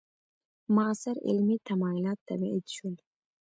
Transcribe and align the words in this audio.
معاصر 0.75 1.15
علمي 1.27 1.57
تمایلات 1.69 2.19
تبعید 2.29 2.65
شول. 2.75 2.95